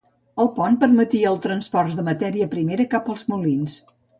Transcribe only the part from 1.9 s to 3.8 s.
de matèria primera cap als molins.